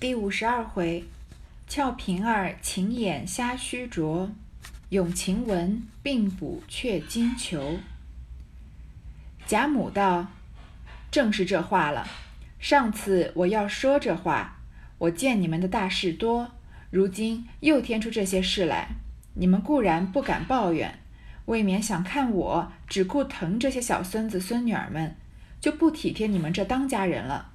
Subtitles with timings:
[0.00, 1.04] 第五十二回，
[1.66, 4.30] 俏平儿情眼瞎须拙，
[4.90, 7.80] 咏晴雯并补却金裘。
[9.44, 10.28] 贾母道
[11.10, 12.06] ：“正是这话了。
[12.60, 14.60] 上次我要说这话，
[14.98, 16.52] 我见你们的大事多，
[16.90, 18.90] 如今又添出这些事来，
[19.34, 21.00] 你们固然不敢抱怨，
[21.46, 25.16] 未免想看我只顾疼这些小孙子孙女儿们，
[25.60, 27.50] 就不体贴你们这当家人了。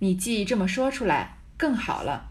[0.00, 2.30] 你既这么说出来。”更好了，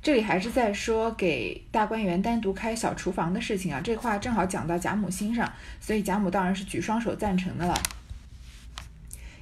[0.00, 3.80] 这里还是在说给大观园单独开小厨房的事情啊。
[3.82, 7.74] 这话正好讲到贾母心上，所以贾母当然是举双手赞成的了。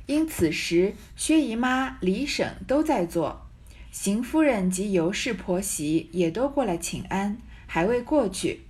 [0.06, 3.47] 因此时薛姨妈、李婶都在做，
[3.92, 7.36] 邢夫人及尤氏婆媳也都过来请安，
[7.66, 8.62] 还未过去。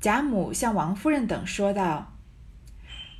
[0.00, 2.12] 贾母向王夫人等说道：“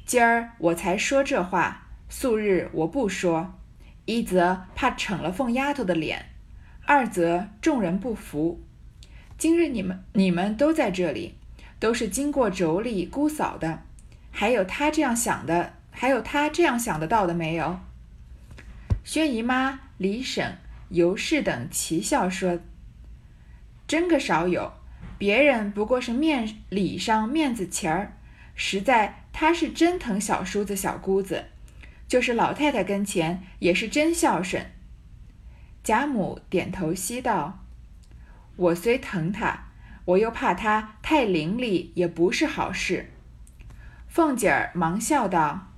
[0.07, 3.59] 今儿我才说这话，素日我不说，
[4.05, 6.27] 一则怕逞了凤丫头的脸。”
[6.87, 8.61] 二则众人不服，
[9.39, 11.35] 今日你们你们都在这里，
[11.79, 13.85] 都是经过妯娌姑嫂的，
[14.31, 17.81] 还有他这样想的，还有他这样想得到的没有？
[19.03, 20.59] 薛姨妈、李婶、
[20.91, 22.61] 尤氏等齐笑说
[23.89, 24.71] ：“真个少有，
[25.17, 28.13] 别人不过是面礼上面子钱儿，
[28.55, 31.47] 实在他是真疼小叔子小姑子，
[32.07, 34.67] 就是老太太跟前也是真孝顺。”
[35.85, 37.59] 贾母点头悉道
[38.57, 39.67] ：“我虽疼他，
[40.07, 43.13] 我又怕他太伶俐，也不是好事。”
[44.09, 45.69] 凤姐儿忙笑道：“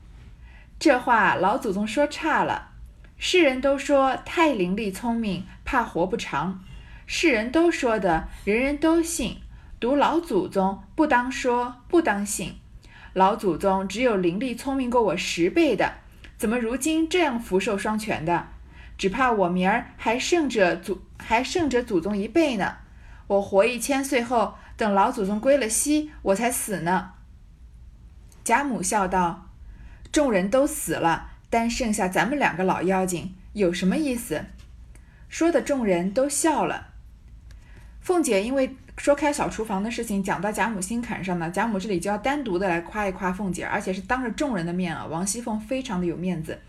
[0.78, 2.70] 这话老祖宗说差了。
[3.18, 6.62] 世人都说太伶俐聪明，怕活不长。
[7.06, 9.38] 世人都说的，人人都信。
[9.80, 12.54] 独老祖宗不当说，不当信。
[13.12, 15.94] 老祖宗只有伶俐聪明过我十倍的，
[16.38, 18.50] 怎么如今这样福寿双全的？”
[18.98, 22.77] 只怕我明儿还胜着祖还胜着祖宗一辈呢。
[23.27, 27.12] 我活一千岁后，等老祖宗归了西，我才死呢。
[28.45, 29.48] 贾母笑道
[30.12, 34.45] ：“众人都死了，单剩下咱们两个老妖精，有什么意思？”
[35.28, 36.89] 说的众人都笑了。
[38.01, 45.05] 凤姐因为说开小厨房的事情讲到贾母心坎上呢，贾母这里就要单独的来夸一夸凤姐，而且是当着众人的面啊。
[45.07, 46.61] 王熙凤非常的有面子。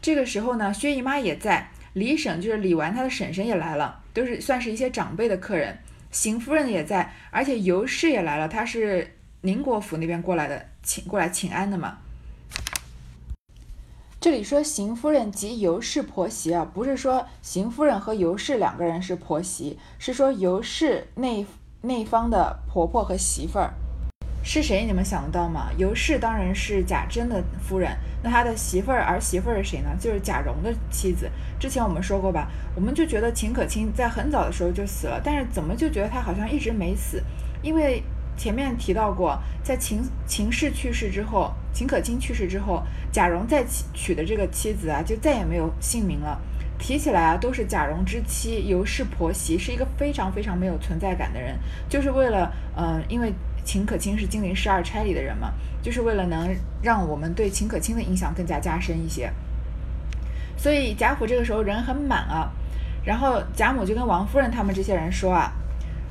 [0.00, 5.78] 这个时候呢，薛姨妈也在，李婶就是李纨她的婶婶也来了，都是算是一些长辈的客人。
[6.10, 11.98] 邢夫人也在，而且尤氏也来了，她是宁国府那边过来的，请过来请安的嘛。
[14.20, 21.46] 这里说邢夫人及尤氏婆媳啊，不是说邢夫人和尤氏两个人是婆媳，是说尤氏那
[21.82, 23.74] 那方的婆婆和媳妇儿。
[24.50, 24.86] 是谁？
[24.86, 25.68] 你们想得到吗？
[25.76, 29.90] 尤氏当然是贾珍的夫人，那他的媳妇儿儿媳妇儿是谁呢？
[30.00, 31.30] 就是贾蓉的妻子。
[31.60, 37.22] 之前我们说过吧，我们就觉得秦可卿在很早的时候就死了，但是怎么就觉得她好像一直没死？
[37.60, 38.02] 因为
[38.38, 42.82] 前面提到过，在秦秦氏去世之后，秦可卿去世之后，
[43.12, 46.40] 贾蓉再娶的这个妻子啊，就再也没有姓名了。
[46.78, 51.54] 提起来啊，都是贾蓉之妻，尤氏婆媳，是一个非常非常没有存在感的人，
[51.86, 53.30] 就是为了，嗯，因为。
[53.68, 55.52] 秦可卿是金陵十二钗里的人嘛，
[55.82, 59.30] 就是为了能让我们对秦可卿的印象更加加深一些。
[60.56, 62.50] 所以贾府这个时候人很满啊，
[63.04, 65.52] 然后贾母就跟王夫人他们这些人说啊，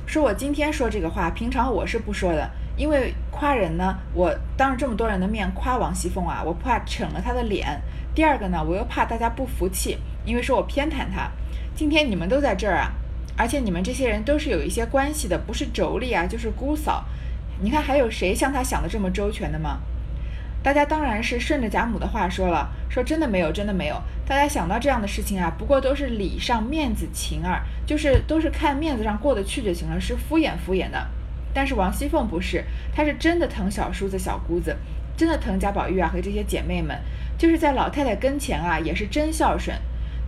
[0.06, 7.82] 说我今天说这个话，平常我是不说的，因为夸人呢，我当着这么多人的面夸王熙凤啊，我怕逞了她的脸。
[8.14, 11.28] 第二个呢，我又怕大家不服气，因为说我偏袒她。
[11.74, 12.92] 今天你们都在这儿啊，
[13.36, 17.04] 而且你们这些人都是有一些关系的，不是妯娌啊，就是姑嫂。
[17.60, 19.80] 你看还有谁像他想的这么周全的吗？
[20.62, 24.02] 大家当然是顺着贾母的话说了，说真的没有，真的没有。
[24.26, 31.06] 大家想到这样的事情啊，不过都是礼上面子情儿，就是都是看面子上过得去就行了，是敷衍敷衍的。
[31.54, 32.64] 但是王熙凤不是，
[32.94, 34.76] 她是真的疼小叔子小姑子，
[35.16, 36.98] 真的疼贾宝玉啊和这些姐妹们，
[37.38, 39.76] 就是在老太太跟前啊也是真孝顺。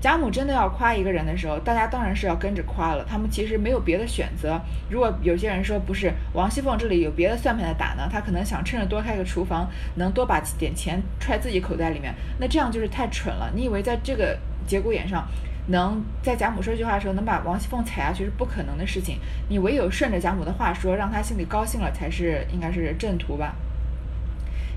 [0.00, 3.04] 贾母真的要夸一个人的时候，大家当然是要跟着夸了。
[3.04, 4.58] 他们其实没有别的选择。
[4.88, 12.14] 如果有些人说不是王熙凤这里有别的算盘在打呢，他可能想趁着多开个厨房，能多把点钱揣自己口袋里面。
[12.38, 13.50] 那这样就是太蠢了。
[13.54, 15.28] 你以为在这个节骨眼上，
[15.66, 19.18] 能在贾母说这句话的时候能把王熙凤踩下去是不可能的事情。
[19.50, 23.54] 你唯有顺着贾母的话说，让她心里高兴了，才是应该是正途吧。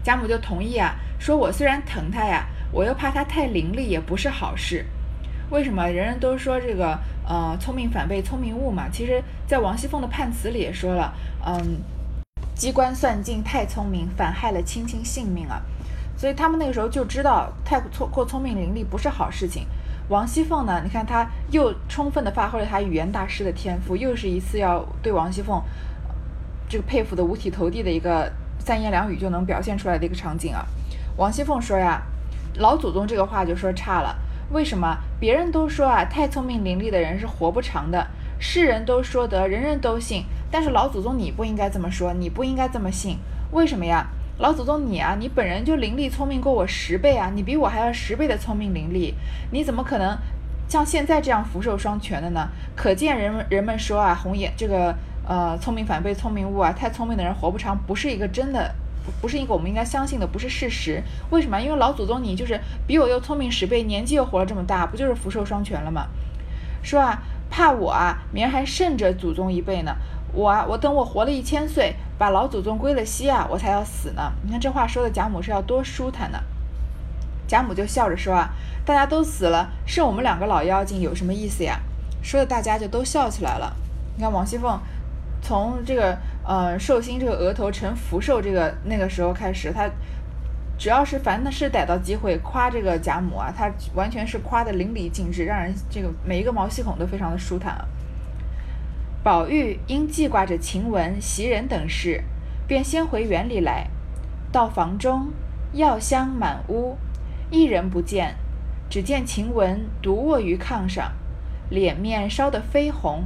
[0.04, 4.86] 贾母就同意啊，说我虽然疼她呀，我又怕她太伶俐，也不是好事。
[5.54, 6.98] 为什么人人都说这个
[7.28, 8.90] 呃聪明反被聪明误嘛？
[8.92, 11.14] 其实，在王熙凤的判词里也说了，
[11.46, 11.78] 嗯，
[12.56, 15.62] 机关算尽太聪明，反害了卿卿性命啊。
[16.18, 19.68] 所以他们那个时候就知道太聪过聪明伶俐不是好事情。
[20.10, 25.62] 王熙凤呢，你看她又充分的发挥了她语言大师的天赋，又是一次要对王熙凤
[26.68, 28.28] 这个佩服的五体投地的一个
[28.58, 30.66] 三言两语就能表现出来的一个场景啊。
[31.16, 32.02] 王熙凤说呀，
[32.56, 34.18] 老祖宗这个话就说差了，
[34.52, 34.98] 为什么？
[35.20, 38.08] 别人都说啊，太聪明伶俐的人是活不长的，
[38.40, 43.18] 世人都说得，人人都信，但是老祖宗你不应该这么说，你不应该这么信，
[43.52, 44.08] 为什么呀？
[44.40, 49.14] 老祖宗你啊，你本人就伶俐聪明过我十倍啊，你比我还要十倍的聪明伶俐，
[49.52, 50.18] 你怎么可能
[50.68, 52.50] 像现在这样福寿双全的呢？
[52.76, 54.96] 可见人们人们说啊，红颜这个
[55.28, 58.74] 呃聪明反被聪明误啊，太聪明的人活不长，不是一个真的，
[59.22, 61.04] 不是一个我们应该相信的，不是事实。
[61.30, 61.60] 为什么？
[61.60, 66.08] 因为老祖宗你就是比我又聪明十倍，年纪又活了这么大，不就是福寿双全了吗？
[66.82, 69.96] 说啊，怕我啊，明儿还胜着祖宗一辈呢。
[70.34, 74.32] 我啊，我等我活了一千岁，把老祖宗归了西啊，我才要死呢。
[74.44, 76.40] 你看这话说的贾母是要多舒坦呢。
[77.48, 78.50] 贾母就笑着说啊，
[78.86, 81.80] 大家都死了，剩我们两个老妖精有什么意思呀？
[82.22, 83.76] 说的大家就都笑起来了。
[84.16, 84.80] 你看王熙凤
[85.42, 89.90] 从这个呃寿星这个额头呈福寿这个那个时候开始，他
[90.78, 97.86] 只要是凡是逮到机会夸这个贾母啊，他完全是夸的淋漓尽致，让人这个每一个毛细孔都非常的舒坦啊。
[99.24, 102.22] 宝玉因记挂着晴雯、袭人等事，
[102.68, 103.88] 便先回园里来。
[104.52, 105.32] 到房中，
[105.72, 106.98] 药香满屋，
[107.50, 108.36] 一人不见，
[108.90, 111.14] 只见晴雯独卧于炕上，
[111.70, 113.24] 脸面烧得绯红，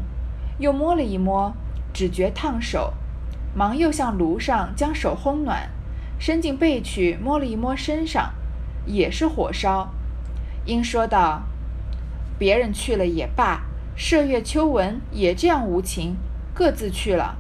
[0.60, 1.52] 又摸了一摸，
[1.92, 2.94] 只觉烫手，
[3.54, 5.70] 忙又向炉上将手烘暖，
[6.20, 8.34] 伸进背去摸了一摸身上，
[8.86, 9.90] 也是火烧，
[10.66, 11.44] 应说道
[12.38, 13.64] ：“别人去了也罢。”
[13.98, 16.18] 麝月、秋纹也这样无情，
[16.54, 17.36] 各自去了。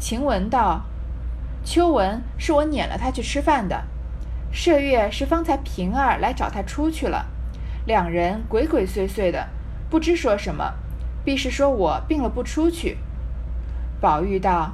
[0.00, 0.82] 晴雯道
[1.64, 3.84] ：“秋纹是我撵了他去吃饭的，
[4.52, 7.26] 麝月是方才平儿来找他出去了，
[7.86, 9.48] 两人鬼鬼祟祟的，
[9.88, 10.74] 不知说什么，
[11.24, 12.98] 必是说我病了不出去。”
[14.02, 14.72] 宝玉道：“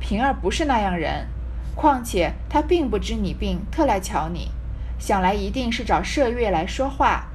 [0.00, 1.26] 平儿不是那样人，
[1.74, 4.50] 况且他并不知你病，特来瞧你，
[4.98, 7.28] 想来一定是找麝月来说话，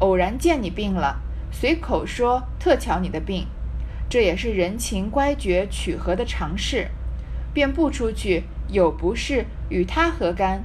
[0.00, 1.20] 偶然见你病了。”
[1.50, 3.46] 随口说特瞧你的病，
[4.08, 6.88] 这也是人情乖觉取和的常事，
[7.54, 10.62] 便不出去有不是与他何干？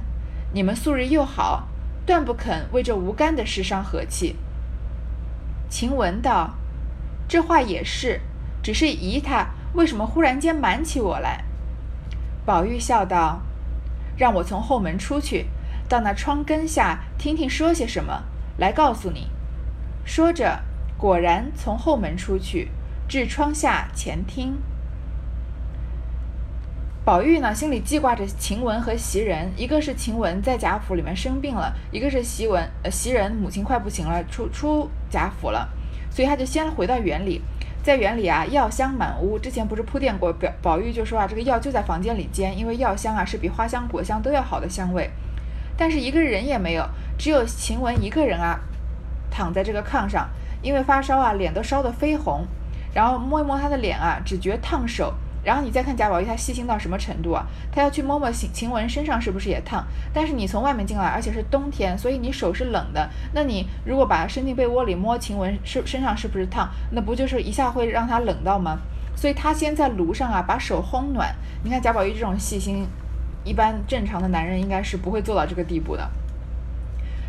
[0.52, 1.68] 你们素日又好，
[2.04, 4.36] 断不肯为这无干的事伤和气。
[5.70, 6.54] 晴雯道
[7.26, 8.20] ：“这话也是，
[8.62, 11.44] 只是疑他为什么忽然间瞒起我来。”
[12.46, 13.42] 宝玉笑道
[14.16, 15.46] ：“让我从后门出去，
[15.88, 18.24] 到那窗根下听听说些什么，
[18.56, 19.28] 来告诉你。”
[20.04, 20.62] 说着。
[20.96, 22.70] 果然从后门出去，
[23.06, 24.56] 至窗下前听。
[27.04, 35.68] 宝玉呢，心里记挂着晴雯和袭人，一个是晴雯在贾府里面生病了，一个是袭雯呃袭人母亲快不行了，出出贾府了，
[36.10, 37.42] 所以他就先回到园里，
[37.84, 39.38] 在园里啊，药香满屋。
[39.38, 45.10] 之前不是铺垫过，宝宝玉就说啊，这个药就在房间里煎，因为药香啊是比花香果香都要好的香味。
[45.76, 46.88] 但是一个人也没有，
[47.18, 48.58] 只有晴雯一个人啊，
[49.30, 50.26] 躺在这个炕上。
[50.62, 52.46] 因为发烧啊，脸都烧得绯红，
[52.94, 55.12] 然后摸一摸她的脸啊，只觉烫手。
[55.44, 57.44] 然后你再看贾宝玉，他细心到什么程度啊？
[57.70, 59.84] 他要去摸摸晴晴雯身上是不是也烫？
[60.12, 63.08] 但是你从外面进来，而且是冬天，所以你手是冷的。
[63.34, 66.68] 那你如果把它伸进被窝里摸晴雯身身上是不是烫？
[66.92, 68.78] 那不就是一下会让他冷到吗？
[69.14, 71.34] 所以他先在炉上啊把手烘暖。
[71.62, 72.86] 你看贾宝玉这种细心，
[73.44, 76.10] 一般正常的男人应该是不会做到这个地步的。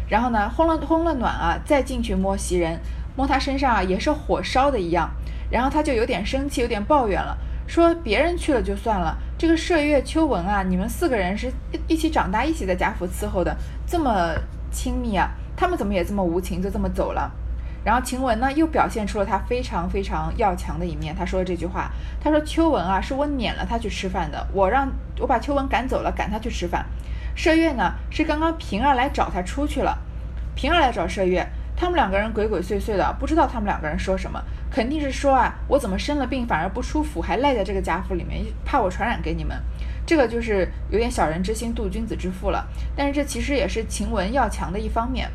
[0.07, 2.79] 然后呢，烘了烘了暖啊，再进去摸袭人。
[3.17, 5.09] 摸他身上啊，也是火烧的一样，
[5.49, 13.55] 然后他就有点生气，有点抱怨了，说别人去了就算了，这个麝月、秋纹啊，你们四个人是一一起长大，一起在贾府伺候的，
[13.87, 14.33] 这么
[14.71, 17.31] 亲密啊，他们怎么也这么无情，就这么走了？
[17.83, 26.85] 然后晴雯呢，又表现出了她非常非常要强的一面，她说了这句话，她说秋纹啊，是我撵了他去吃饭的，我让我把秋纹赶走了，赶他去吃饭。
[27.35, 29.97] 麝月呢，是刚刚平儿来找他出去了，
[30.55, 31.47] 平儿来找麝月。
[31.77, 34.41] 他们两个人鬼鬼祟祟的，不知道他们两个人说什么，
[34.71, 39.61] 肯定是说啊，我怎么生了病反而不出府，还赖在这个贾府里面，怕我传染给你们，
[40.05, 42.65] 这个就是有点小人之心度君子之腹了。
[42.95, 45.29] 但是这其实也是晴雯要强的一方面。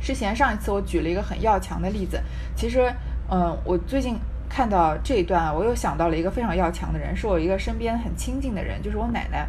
[0.00, 2.22] 之前上一次我举了一个很要强的例子，
[2.54, 2.92] 其实，
[3.30, 9.48] 嗯，我最近看到这一段，我又想到了一个非常要强的人，是我一个身边很亲近的人，就是我奶奶，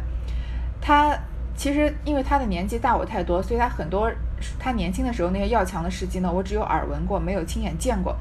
[0.80, 1.14] 她。
[1.58, 4.12] 其实，因为她的年纪大我太多，所以她很多
[4.58, 8.16] 他年轻的时候那些要强的事迹呢，我只有耳闻过，没有亲眼见过。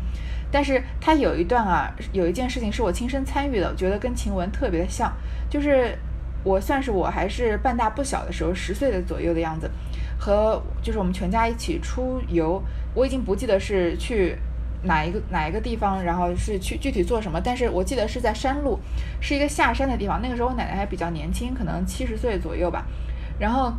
[0.51, 5.11] 但是他有一段啊，有一件事情是我亲身参与的，我觉得跟晴雯特别的像。
[5.49, 5.97] 就是
[6.43, 9.69] 我算是我还是半大不小的时候，十岁的左右的样子，
[10.17, 12.61] 和就是我们全家一起出游，
[12.93, 14.37] 我已经不记得是去
[14.83, 18.79] 哪一个哪一个地方，然后是去具体做什么，但是我记得是在山路，
[19.19, 20.21] 是一个下山的地方。
[20.21, 22.85] 那个时候我奶奶还比较年轻，可能七十岁左右吧。
[23.39, 23.73] 然后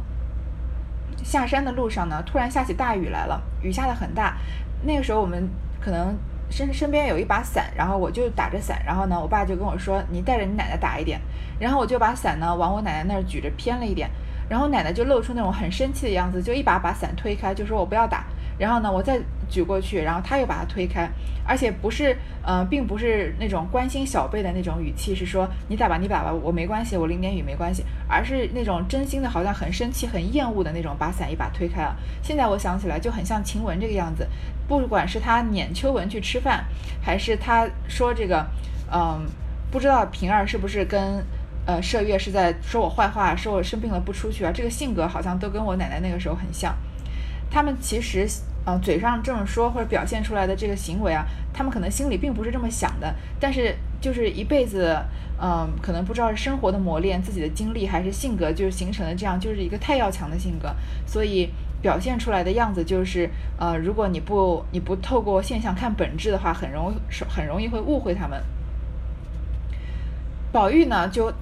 [1.26, 4.37] 下山的路上呢，突然下起大雨来了，雨下的很大。
[4.85, 5.49] 那个时候我们
[5.80, 6.16] 可能
[6.49, 11.21] 身身边有一把伞，然后我就打着伞，然后呢，我爸就跟我说：“你带着你奶奶打一点。”
[11.59, 14.09] 然后我就把伞呢往我奶奶那儿举着偏了一点。
[14.49, 18.25] 然后奶奶就露出那种很生气的样子，就一把把伞推开，就说我不要打。
[18.58, 21.08] 然后呢，我再举过去，然后他又把它推开，
[21.44, 31.94] 而且不是，呃，并不是那种关心小辈的那种语气，是说你打吧，你打吧，我没关系，我淋点雨没关系，而是那种真心的，好像很生气、很厌恶的那种，把伞一把推开了。
[32.22, 34.26] 现在我想起来就很像晴雯这个样子，
[34.66, 36.64] 不管是他撵秋文去吃饭，
[37.02, 38.46] 还是他说这个，
[38.92, 39.26] 嗯，
[39.70, 41.25] 不知道平儿是不是跟。
[41.68, 46.72] 呃，麝月是在说我坏话，说我生病了不出去啊，这个性格好像都跟我奶奶那个时候很像。
[47.50, 48.26] 他们其实，
[48.64, 54.96] 呃，嘴上这么说或者表现出来的这个行为啊，他们可能心里并不是这么想的，但是就是一辈子，
[55.40, 60.74] 嗯，可能不知道是生活的磨练、自己的经历，还是性格就是形成了这样，就是一个太要强的性格，
[61.06, 61.48] 所以
[61.80, 66.96] 表现出来的样子就是，呃，如果你不你不透过现象看本质的话，很容易
[67.28, 68.42] 很容易会误会他们。
[70.52, 71.32] 宝玉呢，就。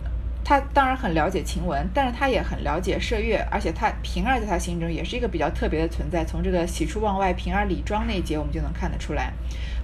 [0.44, 6.24] 他当然很了解晴雯，但是他也很了解麝月，而且他平儿在他心中也是一个比较特别的存在。
[6.24, 9.32] 从这个喜出望外，平儿李庄那一节，我们就能看得出来。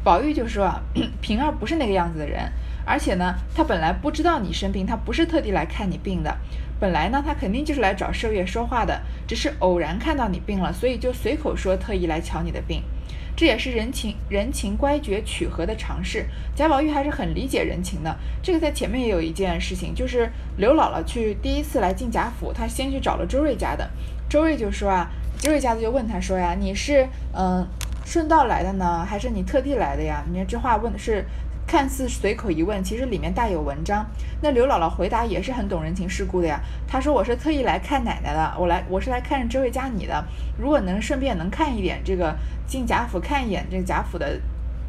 [0.04, 0.82] 宝玉就说啊，
[1.22, 2.52] 平儿不是那个样子的人，
[2.84, 6.36] 而且呢，他本来不知道你生病，他不是特地来看你病的。
[6.78, 12.82] 本来呢，他肯定就是来找麝月说话的，只是偶然看到你病了，所以就随口说特意来瞧你的病。
[13.40, 16.26] 这也是人情人情乖觉取和的尝试。
[16.54, 18.14] 贾宝玉还是很理解人情的。
[18.42, 23.88] 这个在前面也有一件事情，就是刘姥姥去第一次来进贾府，她先去找了周瑞家的。
[24.28, 27.66] 周瑞就说啊，周瑞家的就问他说呀，你是嗯
[28.04, 30.22] 顺道来的呢，还是你特地来的呀？
[30.30, 31.24] 你看这话问的是。
[31.70, 34.04] 看似随口一问，其实里面大有文章。
[34.42, 36.60] 那刘姥姥回答也是很懂人情世故的呀。
[36.84, 40.24] 她说：“我是特意来看奶奶的，我来我是来看这位家你的。
[40.58, 42.34] 如果能顺便能看一点这个
[42.66, 44.36] 进贾府看一眼这个贾府的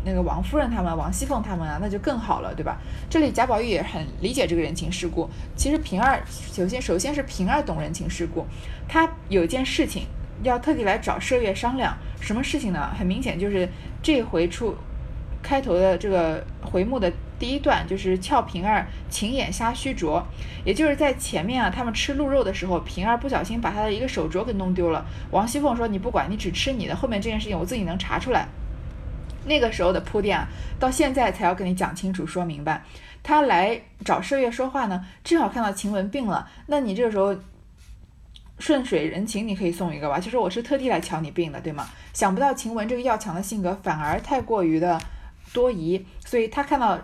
[0.04, 5.30] 那个王夫人他们、王熙凤他们啊，那就更好了，对吧？”这里贾宝玉也很理解这个人情世故。
[5.56, 8.44] 其实平儿首先首先是平儿懂人情世故，
[8.88, 10.08] 她有件事情
[10.42, 12.90] 要特地来找麝月商量，什么事情呢？
[12.98, 13.70] 很明显就是
[14.02, 14.76] 这回出。
[15.42, 20.24] 开头的这个回目的第一段就是俏平儿情眼瞎虚着，
[20.64, 25.06] 也就是在前面啊，他们吃鹿肉的时候，平儿不小心把他的一个手镯给弄丢了。
[25.32, 28.48] 王熙凤说：“你不管，你只吃你的。”后面这件事情我自己能查出来。
[29.46, 30.48] 那个时候的铺垫啊，
[30.80, 32.84] 到现在才要跟你讲清楚、说明白。
[33.24, 37.36] 他来找麝月说话呢，正好看到晴雯病了，那你这个时候
[38.60, 41.88] 顺水人情，你可以送一个吧，就说我是特地来瞧你病的，对吗？
[42.14, 45.02] 想不到晴雯这个要强的性格，反而太过于的。
[45.54, 47.00] 多疑，所以他看到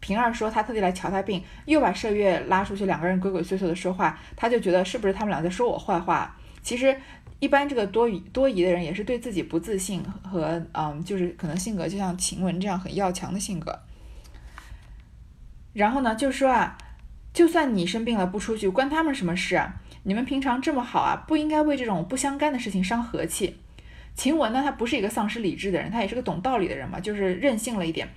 [0.00, 6.36] 平儿说他特地来瞧他病，又把麝月拉出去，两个人鬼鬼祟祟的说话，他就觉得是不是他们俩在说我坏话？
[6.62, 6.96] 其实
[7.40, 13.78] 一般这个多疑多疑的人也是对自己不自信和嗯，就是可能性格就像晴雯这样很要强的性格。
[15.72, 16.76] 然后呢，就说啊，
[17.32, 19.80] 就算你生病了不出去，关他们什么事啊？
[20.02, 23.61] 你们平常这么好啊，不应该为这种不相干的事情伤和气。
[24.14, 28.08] 晴雯呢，她不是一个丧失理智的人，她也是个懂道理的人嘛，就是任性了一点。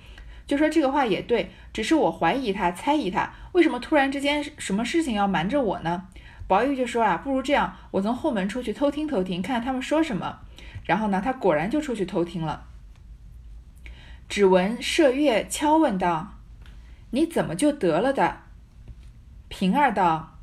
[0.46, 6.06] 就说这个话也对，只是我怀疑他，猜疑他，为什么突然之间什么事情要瞒着我呢？
[6.46, 10.38] 宝玉就说啊，不如这样，我从后门出去偷听偷听，看看他们说什么。
[10.84, 12.64] 然后呢，他果然就出去偷听了。
[14.28, 16.34] 只闻麝月悄问道
[17.10, 18.42] ：“你怎么就得了的？”
[19.48, 20.38] 平儿道：“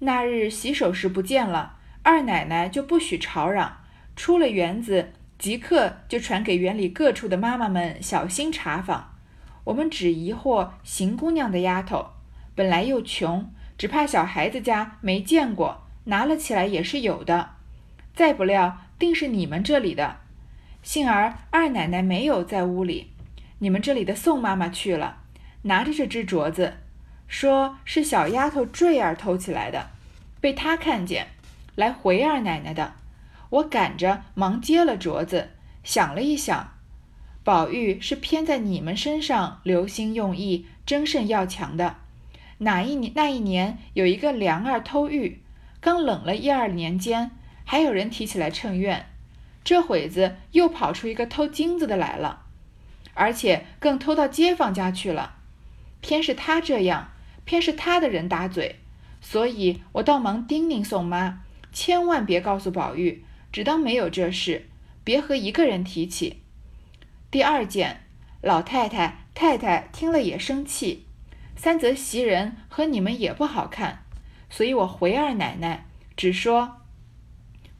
[0.00, 3.76] 那日洗手时不见了，二奶奶就不许吵嚷。”
[4.20, 9.14] 出了园子，即刻就传给园里各处的妈妈们小心查访。
[9.64, 12.08] 我们只疑惑邢姑娘的丫头，
[12.54, 17.52] 本来又穷，只怕小孩子家没见过，拿了起来也是有的。
[18.14, 20.18] 再不料，定是你们这里的。
[20.82, 23.12] 幸而二奶奶没有在屋里，
[23.60, 25.16] 你们这里的宋妈妈去了，
[25.62, 26.74] 拿着这只镯子，
[27.26, 29.88] 说是小丫头坠儿偷起来的，
[30.42, 31.28] 被她看见，
[31.74, 32.92] 来回二奶奶的。
[33.50, 35.50] 我赶着忙接了镯子，
[35.82, 36.74] 想了一想，
[37.42, 41.96] 宝玉是偏在你们身上留心用意，争甚要强的。
[42.58, 45.40] 哪一年那一年有一个梁儿偷玉，
[45.80, 47.30] 刚冷了一二年间，
[47.64, 49.06] 还有人提起来称怨。
[49.64, 52.42] 这会子又跑出一个偷金子的来了，
[53.14, 55.34] 而且更偷到街坊家去了。
[56.00, 57.10] 偏是他这样，
[57.44, 58.76] 偏是他的人打嘴，
[59.20, 61.40] 所以我倒忙叮咛宋妈，
[61.72, 63.24] 千万别告诉宝玉。
[63.52, 64.68] 只当没有这事，
[65.02, 66.42] 别和一个人提起。
[67.30, 68.02] 第二件，
[68.42, 71.06] 老太太、太太听了也生气。
[71.56, 74.04] 三则袭人和你们也不好看，
[74.48, 75.84] 所以我回二奶奶，
[76.16, 76.78] 只说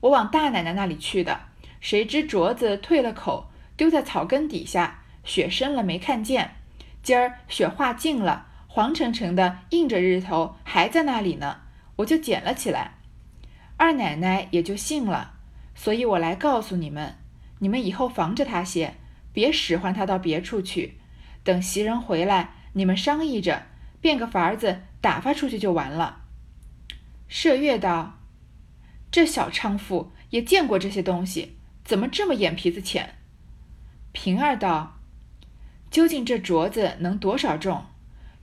[0.01, 1.41] 我往大奶奶那里去的。
[1.81, 6.57] 谁知镯子退了口，丢在草根底下，雪深了没看见。
[7.03, 11.63] 今儿雪化净了，黄澄澄的，映着日头，还在那里呢，
[11.97, 12.99] 我就捡了起来。
[13.79, 15.39] 二奶奶也就信了，
[15.83, 17.17] 所以我来告诉你们，
[17.61, 18.97] 你们以后防着他些，
[19.33, 20.99] 别使唤他到别处去。
[21.43, 23.63] 等袭人回来，你们商议着，
[23.99, 26.25] 变个法子打发出去就完了。
[27.31, 28.19] 麝月道
[29.11, 33.15] ：“这小娼妇也见过这些东西。”怎么这么眼皮子浅？
[34.13, 34.99] 平儿道
[35.91, 37.87] ：“究竟这镯子能多少重？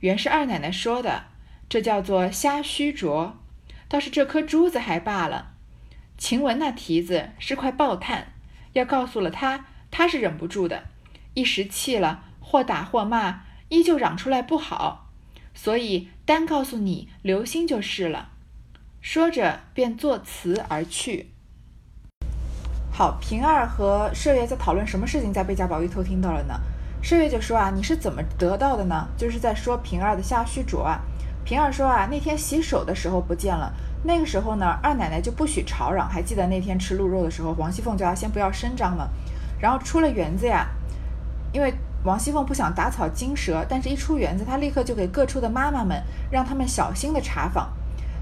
[0.00, 1.26] 原是二奶奶说的，
[1.68, 3.34] 这叫做虾须镯。
[3.86, 5.54] 倒是这颗珠子还罢了。
[6.18, 8.32] 晴雯那蹄子是块爆炭，
[8.72, 10.82] 要告诉了他，他是忍不住的，
[11.34, 15.10] 一时气了，或打或骂，依旧嚷出来不好。
[15.54, 18.30] 所以单告诉你，留心就是了。”
[19.00, 21.30] 说着，便作辞而去。
[22.92, 26.60] 好，平儿和麝月在讨论什么事情，在被贾宝玉偷听到了呢？
[27.00, 29.06] 麝月就说啊，你是怎么得到的呢？
[29.16, 31.00] 就是在说平儿的虾须镯啊。
[31.44, 33.72] 平儿说啊，那天洗手的时候不见了。
[34.02, 36.08] 那个时候呢，二奶奶就不许吵嚷。
[36.08, 39.08] 还记得那天吃鹿肉的时候，王熙凤叫她先不要声张吗？
[39.60, 40.68] 然后出了园子呀，
[41.52, 41.74] 因为
[42.04, 46.00] 王熙凤不想打草惊蛇，但是一出园子，她立刻就给各处的妈妈们
[46.30, 47.72] 让他们小心的查访。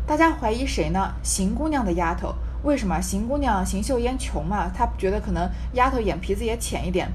[0.07, 1.13] 大家怀疑谁呢？
[1.23, 2.35] 邢姑娘的丫头。
[2.63, 4.69] 为什么邢姑娘邢岫烟穷嘛？
[4.75, 7.07] 她觉得可能丫头眼皮子也浅一点，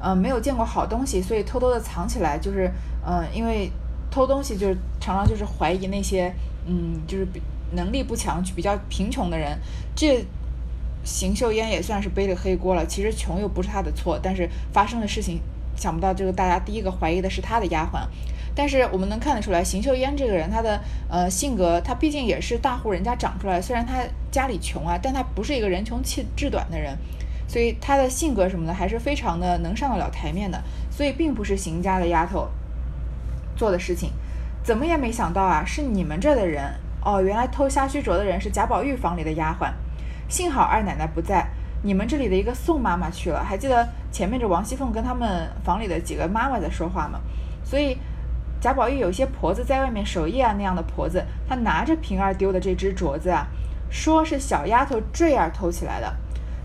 [0.00, 2.38] 呃，没有见过好东西，所以偷偷的藏起来。
[2.38, 2.72] 就是，
[3.04, 3.70] 呃，因为
[4.10, 6.34] 偷东西就是常常就是怀疑那些，
[6.66, 7.42] 嗯，就是比
[7.72, 9.58] 能力不强、比较贫穷的人。
[9.94, 10.24] 这
[11.04, 12.84] 邢岫烟也算是背了黑锅了。
[12.86, 15.40] 其实穷又不是她的错，但是发生的事情，
[15.76, 18.06] 想不到这个大家第一个怀疑的是她的丫鬟。
[18.54, 26.96] 但是我们能看得出来，邢岫烟这个人，她的呃性格，她毕竟也是大户人家长出来，虽然她家里穷啊，但她不是一个人穷气志短的人，
[27.46, 32.48] 所以她的性格什么的还是非常的能上得了台面的，所以并不是邢家的丫头
[33.54, 34.10] 做的事情，
[34.64, 36.64] 怎么也没想到啊，是你们这的人
[37.06, 39.70] 哦，原来偷虾须镯的人是贾宝玉房里的丫鬟，
[40.28, 41.46] 幸好二奶奶不在，
[41.82, 47.20] 你们这里的一个宋妈妈去了，还记得前面这王熙凤跟他们房里的几个妈妈在说话吗？
[47.64, 47.96] 所以。
[48.58, 53.46] 贾宝玉有些婆子在外面守夜啊，那样的婆子，她拿着平儿丢的这只镯子啊，
[53.90, 56.12] 说是小丫头坠儿偷起来的。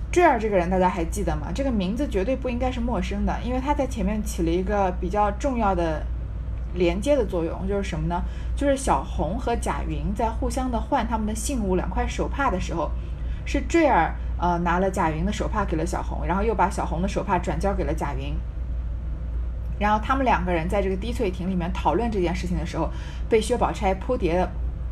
[0.10, 1.48] 坠儿这个人大家还记得吗？
[1.54, 6.02] 这个名字绝对不应该是陌生的，因为他在前面起了一个比较重要的
[6.74, 8.22] 连接的作用，就是什么呢？
[8.56, 12.92] 就是小红和贾云在互相的换他们的信物两块手帕的时候，
[13.46, 18.34] 是坠儿呃拿了贾云的手帕给了小红，然后又把小红的手帕转交给了贾云。
[19.80, 22.88] 然后他们两个人在这个滴翠亭里面讨论这件事情的时候，
[23.28, 24.48] 被薛宝钗扑蝶，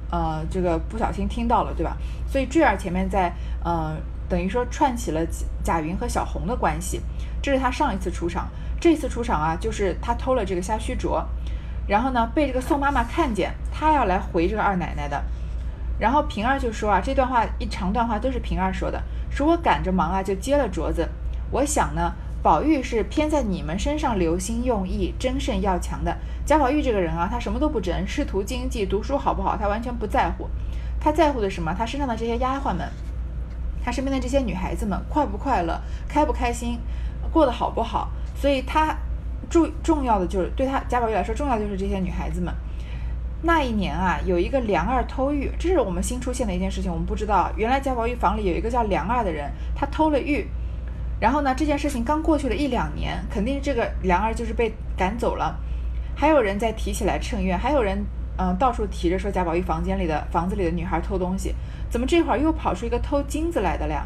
[0.10, 1.96] 呃，这个不小心听到了，对吧？
[2.28, 3.32] 所以坠儿前面在，
[3.64, 3.96] 呃，
[4.28, 5.22] 等于说串起了
[5.64, 7.02] 贾云和小红的关系。
[7.40, 8.50] 这是他上一次出场，
[8.82, 11.24] 这次出场啊，就是他偷了这个虾须镯，
[11.90, 15.22] 然后呢被这个宋妈妈看见，她要来回这个二奶奶的。
[16.00, 21.10] 然后平儿就说啊，这段话一长段话都是平儿说的，说我赶着忙啊就接了镯子，
[21.52, 22.14] 我想呢。
[22.42, 26.18] 宝玉是偏在你们身上留心用意，争胜要强的。
[26.46, 30.48] 贾宝玉这个人啊，他什么都不争，仕途经济、读书好不好，他完全不在乎。
[31.02, 31.76] 他在乎的什么？
[31.78, 32.90] 他身上的这些丫鬟们，
[33.84, 36.80] 他身边的这些女孩子们快不快乐，开不开心，
[37.30, 38.10] 过得好不好？
[38.34, 38.96] 所以他
[39.50, 42.54] 重重要的就是对他贾宝玉来说，重要就是这些女孩子们。
[43.42, 47.52] 那一年啊，有一个梁二偷玉，这是我们新出现的一件事情，我们不知道。
[47.56, 50.48] 原来贾宝玉房里有一个叫梁二的人，他偷了玉。
[51.22, 51.54] 然后呢？
[51.54, 55.54] 这件事情刚过去了一两年，肯定这个梁二就是被赶走了。
[56.16, 58.06] 还有人在提起来趁怨，还有人
[58.38, 61.54] 嗯到处提着说贾宝玉房间里的房子里的女孩偷东西，
[61.90, 63.94] 怎么这会儿又跑出一个偷金子来的了？
[63.94, 64.04] 呀？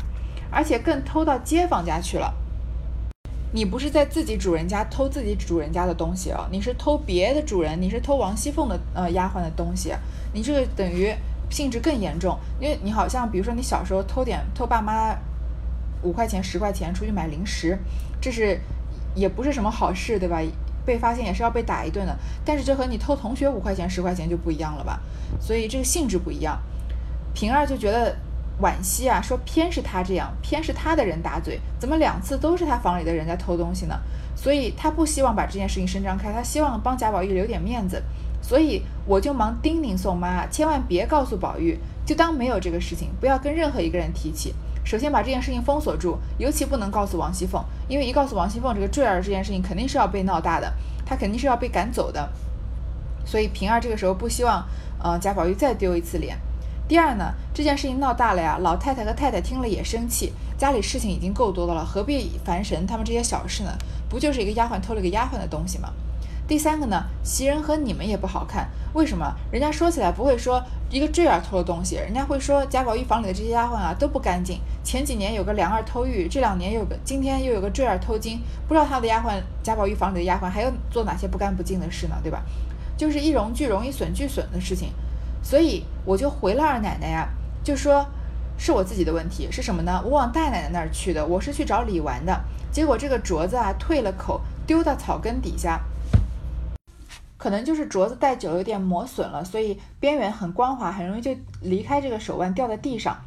[0.52, 2.34] 而且更偷到街坊家去了。
[3.54, 9.94] 你不是在自己主人家偷自己主人家的东西哦，你是偷别的主人，你是偷王熙凤的呃丫鬟的东西，
[10.34, 11.14] 你这个等于
[11.50, 15.16] 性质更严重，因为你好像比如说你小时候偷点偷爸妈。
[16.06, 17.80] 五块钱、十块钱出去买零食，
[18.20, 18.60] 这是
[19.16, 20.42] 也不是什么好事，对吧？
[20.86, 22.14] 被发现也是要被打一顿的。
[22.44, 25.00] 但是这和你偷同学五块钱、十块钱就不一样了吧？
[25.40, 26.62] 所以这个性质不一样。
[27.34, 28.14] 平儿就觉得
[28.62, 34.00] 惋惜啊，说偏是他这样，偏是他的人打嘴，怎么两次都是他房里的人在偷东西呢？
[34.36, 38.02] 所以他不希望把这件事情伸张开，他希望帮贾宝玉留点面子。
[38.42, 44.54] 所以我就忙叮咛宋妈，千万别告诉宝玉，就当没有这个事情，不要跟任何一个人提起。
[44.84, 50.74] 首先把这件事情封锁住，尤其不能告诉王熙凤，因为一告诉王熙凤这个坠儿这件事情肯定是要被闹大的，
[51.06, 52.30] 她肯定是要被赶走的。
[53.26, 54.66] 所以平儿这个时候不希望，
[55.02, 56.38] 呃，贾宝玉再丢一次脸。
[56.86, 63.72] 第二呢，这件事情闹大了呀，老太太和太太听了也生气，家里事情已经够多的了，何必烦神他们这些小事呢？
[64.10, 65.90] 不就是一个丫鬟偷了个丫鬟的东西吗？
[66.46, 69.34] 第三个呢，袭人和你们也不好看，为什么？
[69.50, 74.60] 人家说起来不会说一个坠儿偷了东西，人家会说贾宝玉房里的这些丫鬟啊都不干净。
[74.84, 82.18] 前几年有个梁儿偷玉，这两年有个今天又有个坠儿偷金，不知道他的丫鬟贾宝玉房里的丫鬟还要做哪些不干不净的事呢？
[82.22, 82.44] 对吧？
[82.98, 84.90] 就是一荣俱荣，一损俱损的事情。
[85.44, 87.28] 所以我就回了二奶奶呀，
[87.64, 88.06] 就说
[88.58, 90.02] 是我自己的问题，是什么呢？
[90.06, 95.82] 我往大奶奶那儿去的，我是去找李纨的，结果这个镯子啊退了口，丢到草根底下，
[97.38, 103.18] 可能就是镯子戴久了有点磨损了，所以边缘很光滑，很容易就离开这个手腕掉在地上。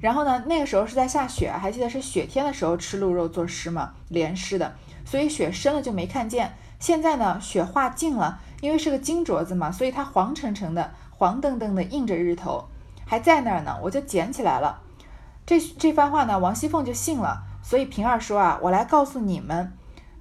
[0.00, 3.92] 然后呢，那个时候是在下雪，还记得是雪天的时候吃鹿肉做诗吗？
[4.08, 4.72] 连诗的，
[5.04, 6.54] 所以雪深了就没看见。
[6.78, 10.92] 现在呢，雪化净了，因为是个金镯子嘛，所以它黄澄澄的。
[11.18, 12.68] 黄澄澄的映着日头，
[13.04, 14.80] 还在那儿呢，我就捡起来了。
[15.44, 17.42] 这这番话呢，王熙凤就信了。
[17.60, 19.72] 所以平儿说啊，我来告诉你们，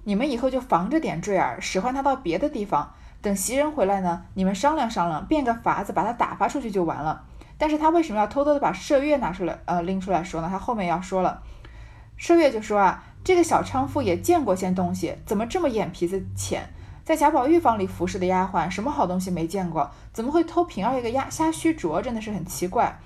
[0.06, 2.96] 你们以后就防着点坠儿，使唤他到别的地方。
[3.22, 7.24] 等袭人回来呢，你们商量商量，变个法子把他打发出去就完了。
[7.60, 10.48] 但是他为什么要偷偷的把麝月拿出来，呃，拎出来说呢？
[10.52, 11.44] 他后面要说了，
[12.20, 16.68] 麝月就说啊，这个小娼妇也见过些东西，怎么这么眼皮子浅？
[17.08, 19.90] 在贾宝玉房里服侍的丫鬟，什么好东西没见过？
[20.12, 22.02] 怎么会偷平儿一个鸭虾须镯？
[22.02, 23.00] 真的是很奇怪。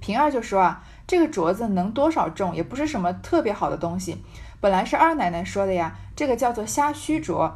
[0.00, 4.22] 平儿就说啊，这个镯子能多少重，也不是什么特别好的东西。
[4.60, 7.50] 本来是二奶奶说的呀，这个叫做虾须镯，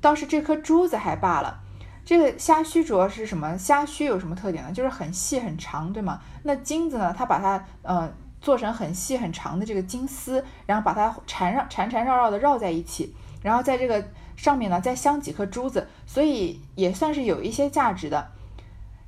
[0.00, 1.60] 倒是这颗珠子还罢了。
[2.02, 3.58] 这个虾须镯是什么？
[3.58, 4.72] 虾须有什么特点呢？
[4.72, 6.18] 就是很细很长，对吗？
[6.44, 7.14] 那金子呢？
[7.14, 14.02] 它把它嗯做成很细很长的这个金丝，然后把它缠绕缠缠绕绕的绕在一起，然后在这个。
[14.42, 18.32] 上面呢再镶几颗珠子，所以也算是有一些价值的。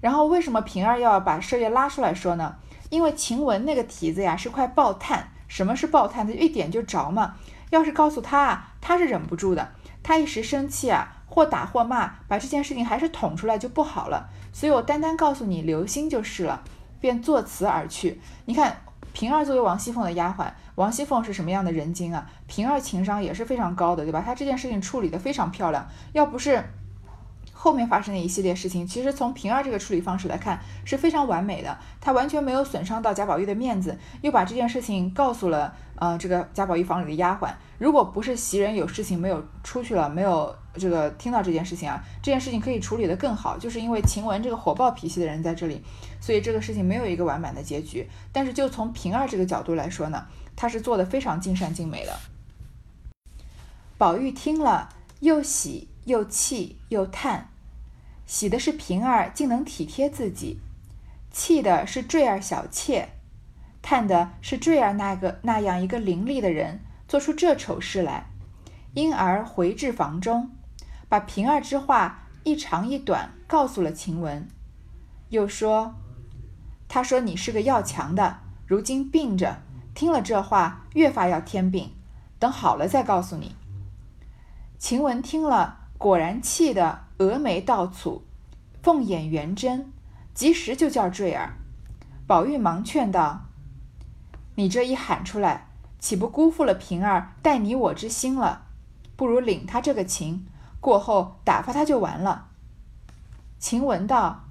[0.01, 2.55] 然后为什么平儿要把麝月拉出来说呢？
[2.89, 5.31] 因为晴雯那个蹄子呀是块爆炭。
[5.49, 6.25] 什么是爆炭？
[6.25, 7.35] 它一点就着嘛。
[7.71, 9.73] 要是告诉他啊，他是忍不住的。
[10.05, 14.29] 他一时生气啊，或打或骂，把这件事情还是捅出来就不好了。
[14.53, 16.63] 所以我单单告诉你留心就是了，
[17.01, 18.21] 便作辞而去。
[18.45, 18.77] 你看。
[19.13, 22.29] 平儿作为王熙凤的丫鬟，王熙凤是什么样的人精啊？
[22.47, 24.23] 平儿情商也是非常高的，对吧？
[24.25, 25.87] 她这件事情处理得非常漂亮。
[26.13, 26.65] 要不是
[27.53, 31.79] 后面发生的一系列事情，其实从平儿这个处理方式来看是非常完美的。
[32.01, 37.53] 她完全没有损伤到贾宝玉的面子，又把这件事情告诉了呃这个贾宝玉房里的丫鬟。
[37.79, 40.55] 如果不是袭人有事情没有出去了，没有。
[40.77, 45.81] 这个听到这件事情啊，这件事情可以处理得更好，就是因为晴雯这个火爆脾气的人在这里，
[46.21, 48.11] 所以这个事情没有一个完满的结局。
[48.33, 50.27] 但是就从平儿这个角度来说呢，
[50.57, 52.19] 他是做的非常尽善尽美的。
[53.97, 54.89] 宝玉听了，
[55.21, 57.49] 又喜又气又叹，
[58.27, 60.61] 喜的是平儿竟能体贴自己，
[61.31, 63.11] 气的是坠儿小妾，
[63.81, 68.31] 叹的是坠儿那个那样一个伶俐的人做出这丑事来，
[68.95, 70.51] 因而回至房中。
[71.09, 74.49] 把平儿之话一长一短告诉了晴雯，
[75.29, 75.95] 又说
[76.89, 79.63] ：“他说你是个要强的，如今病着，
[79.95, 81.93] 听了这话越发要添病，
[82.39, 83.55] 等好了再告诉你。”
[84.79, 88.21] 晴雯听了，果然气得蛾眉倒蹙，
[88.83, 89.91] 凤眼圆睁，
[90.35, 91.55] 及时就叫坠儿。
[92.27, 93.47] 宝玉忙劝道
[94.57, 98.67] ：“你这一喊出来，岂不辜负了平儿待你我之心了？
[99.17, 100.47] 不如领他这个情。”
[100.81, 102.49] 过后打发他就完了。
[103.59, 104.45] 晴雯道：“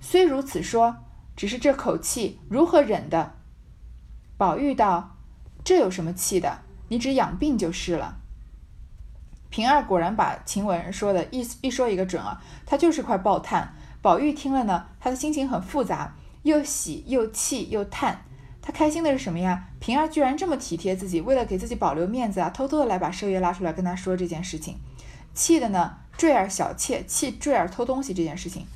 [0.00, 0.96] 虽如此说，
[1.36, 3.34] 只是这口气如何忍的？”
[4.42, 5.18] 宝玉道
[5.62, 6.62] ：“这有什么气的？
[6.88, 8.16] 你只养病就是了。”
[9.50, 13.72] 平儿果然把晴雯说的一一说一个准啊，她就是块爆炭。
[14.00, 18.22] 宝玉听了呢，他的心情很复杂，又喜又气又叹。
[18.60, 19.68] 他开心的是什么呀？
[19.78, 24.80] 平儿居然这么体贴自己，为了给自己保留面子啊，偷偷的来把麝月拉出来跟他说这件事情。
[25.34, 28.66] 气的呢，坠儿小妾气坠儿偷东西这件事情，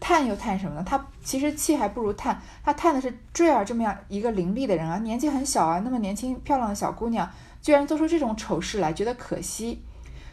[0.00, 0.84] 叹又叹什么呢？
[0.84, 7.28] 他其实气还不如叹，他叹的是坠儿这么样一个伶俐的人啊，年纪很小啊，那么年轻漂亮的小姑娘，
[7.62, 9.82] 居然做出这种丑事来，觉得可惜。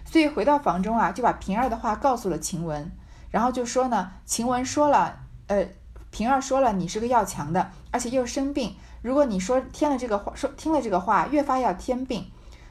[0.06, 2.92] 所以回到房中啊，就把平儿的话告诉了晴雯，
[3.30, 5.66] 然后就说呢，晴雯说了，呃，
[6.10, 12.26] 平儿说了，你是个要强的，而且又生病，如果你说添了这个话，说听了这个话，越发要添病。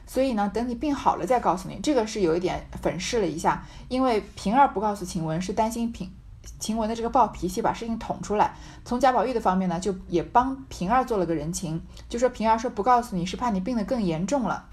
[0.05, 6.11] 所以呢，等你病好了再告诉你，这个是有一点粉饰了一下，因为平儿不告诉晴雯是担心平
[6.59, 8.55] 晴雯的这个暴脾气，把事情捅出来。
[8.85, 14.65] 从贾宝玉的方面呢，就也帮平儿做了个人情，就说平儿说不告诉你是怕你病得更严重了。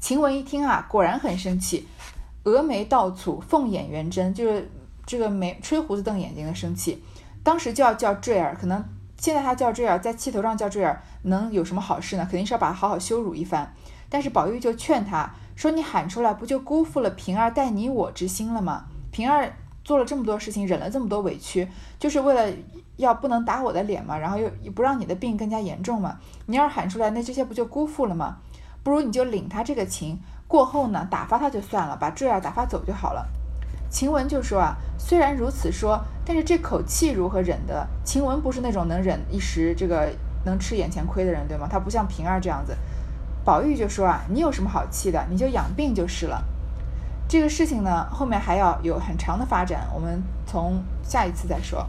[0.00, 1.86] 晴雯一听啊，果然很生气，
[2.44, 4.70] 峨眉倒蹙，凤眼圆睁，就是
[5.04, 7.02] 这个眉吹胡子瞪眼睛的生气。
[7.42, 8.84] 当时就要叫坠儿，可能
[9.18, 12.22] 现在他叫坠儿，在气头上叫坠儿，能有什么好事呢？
[12.22, 13.74] 肯定是要把他好好羞辱一番。
[14.08, 18.86] 但是宝玉就劝他说：“你喊出来，不就辜负了平儿待你我之心了吗？
[19.12, 19.54] 平儿
[19.90, 21.66] 做了这么多事情，忍了这么多委屈，
[21.98, 22.56] 就是为了
[22.96, 26.16] 要不能打我的脸嘛，然后又不让你的病更加严重嘛。
[26.46, 28.36] 你要是喊出来，那这些不就辜负了吗？
[28.84, 33.26] 不如你就领他这个情，过后呢，打发他就算了，把坠儿打发走就好了。”
[33.90, 37.84] 晴雯就说啊，虽然如此说，但是这口气如何忍的？
[38.04, 40.08] 晴雯不是那种能忍一时这个
[40.44, 41.66] 能吃眼前亏的人，对吗？
[41.68, 42.76] 她不像平儿这样子。
[43.44, 45.26] 宝玉就说啊，你有什么好气的？
[45.28, 46.44] 你就养病就是了。
[47.30, 51.88] 这个事情呢，后面还要有很长的发展，我们从下一次再说。